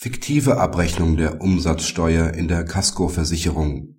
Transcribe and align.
Fiktive 0.00 0.60
Abrechnung 0.60 1.16
der 1.16 1.40
Umsatzsteuer 1.40 2.32
in 2.32 2.46
der 2.46 2.64
Kaskoversicherung 2.64 3.96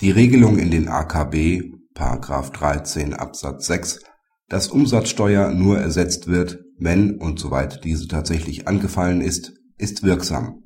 Die 0.00 0.10
Regelung 0.10 0.58
in 0.58 0.72
den 0.72 0.88
AKB§ 0.88 1.62
13 2.52 3.14
Absatz 3.14 3.66
6, 3.66 4.00
dass 4.48 4.66
Umsatzsteuer 4.66 5.52
nur 5.52 5.78
ersetzt 5.78 6.26
wird, 6.26 6.58
wenn 6.80 7.16
und 7.16 7.38
soweit 7.38 7.84
diese 7.84 8.08
tatsächlich 8.08 8.66
angefallen 8.66 9.20
ist, 9.20 9.52
ist 9.76 10.02
wirksam. 10.02 10.64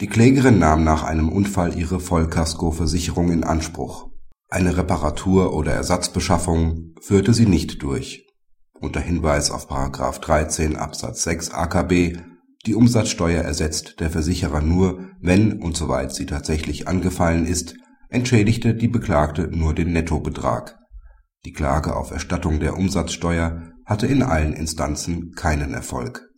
Die 0.00 0.06
Klägerin 0.06 0.58
nahm 0.58 0.82
nach 0.82 1.02
einem 1.02 1.28
Unfall 1.28 1.78
ihre 1.78 2.00
Vollkaskoversicherung 2.00 3.32
in 3.32 3.44
Anspruch. 3.44 4.08
Eine 4.48 4.78
Reparatur 4.78 5.52
oder 5.52 5.74
Ersatzbeschaffung 5.74 6.94
führte 7.02 7.34
sie 7.34 7.44
nicht 7.44 7.82
durch. 7.82 8.26
Unter 8.80 9.00
Hinweis 9.00 9.50
auf§ 9.50 9.70
13 10.20 10.76
Absatz 10.76 11.24
6 11.24 11.50
AKB 11.50 12.29
die 12.66 12.74
Umsatzsteuer 12.74 13.42
ersetzt 13.42 14.00
der 14.00 14.10
Versicherer 14.10 14.60
nur, 14.60 15.08
wenn 15.20 15.62
und 15.62 15.76
soweit 15.76 16.14
sie 16.14 16.26
tatsächlich 16.26 16.88
angefallen 16.88 17.46
ist, 17.46 17.74
entschädigte 18.10 18.74
die 18.74 18.88
Beklagte 18.88 19.48
nur 19.50 19.74
den 19.74 19.92
Nettobetrag. 19.92 20.76
Die 21.46 21.52
Klage 21.52 21.96
auf 21.96 22.10
Erstattung 22.10 22.60
der 22.60 22.76
Umsatzsteuer 22.76 23.72
hatte 23.86 24.06
in 24.06 24.22
allen 24.22 24.52
Instanzen 24.52 25.32
keinen 25.32 25.72
Erfolg. 25.72 26.28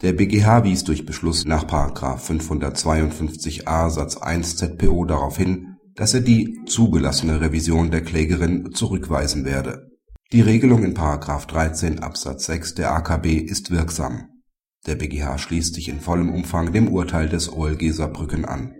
Der 0.00 0.14
BGH 0.14 0.64
wies 0.64 0.82
durch 0.84 1.04
Beschluss 1.04 1.44
nach§ 1.44 1.64
552a 2.18 3.90
Satz 3.90 4.16
1 4.16 4.56
ZPO 4.56 5.04
darauf 5.04 5.36
hin, 5.36 5.76
dass 5.94 6.14
er 6.14 6.22
die 6.22 6.58
zugelassene 6.66 7.42
Revision 7.42 7.90
der 7.90 8.00
Klägerin 8.00 8.72
zurückweisen 8.72 9.44
werde. 9.44 9.90
Die 10.32 10.40
Regelung 10.40 10.84
in§ 10.84 10.94
13 11.46 11.98
Absatz 11.98 12.46
6 12.46 12.74
der 12.76 12.92
AKB 12.92 13.36
ist 13.36 13.70
wirksam 13.70 14.31
der 14.86 14.96
BGH 14.96 15.38
schließt 15.38 15.74
sich 15.74 15.88
in 15.88 16.00
vollem 16.00 16.32
Umfang 16.32 16.72
dem 16.72 16.88
Urteil 16.88 17.28
des 17.28 17.52
OLG 17.52 17.92
Saarbrücken 17.92 18.44
an. 18.44 18.74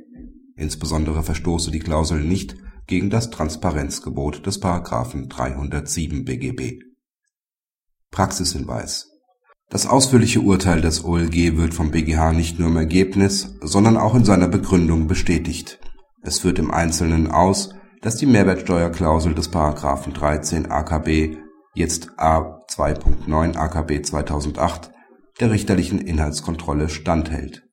Insbesondere 0.56 1.22
verstoße 1.22 1.70
die 1.70 1.78
Klausel 1.78 2.20
nicht 2.20 2.56
gegen 2.86 3.10
das 3.10 3.30
Transparenzgebot 3.30 4.44
des§ 4.46 4.60
307 5.28 6.24
BGB. 6.24 6.82
Praxishinweis 8.10 9.08
Das 9.70 9.86
ausführliche 9.86 10.40
Urteil 10.40 10.80
des 10.80 11.04
OLG 11.04 11.56
wird 11.56 11.72
vom 11.72 11.90
BGH 11.90 12.32
nicht 12.32 12.58
nur 12.58 12.68
im 12.68 12.76
Ergebnis, 12.76 13.54
sondern 13.62 13.96
auch 13.96 14.14
in 14.14 14.24
seiner 14.24 14.48
Begründung 14.48 15.06
bestätigt. 15.06 15.78
Es 16.20 16.40
führt 16.40 16.58
im 16.58 16.70
Einzelnen 16.70 17.30
aus, 17.30 17.74
dass 18.02 18.16
die 18.16 18.26
Mehrwertsteuerklausel 18.26 19.34
des§ 19.34 19.50
13 20.12 20.70
AKB 20.70 21.38
(jetzt 21.74 22.10
A 22.18 22.60
2.9 22.68 23.56
AKB 23.56 24.04
2008) 24.04 24.90
der 25.42 25.50
richterlichen 25.50 25.98
Inhaltskontrolle 26.00 26.88
standhält 26.88 27.64